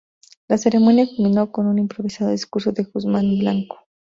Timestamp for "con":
1.51-1.67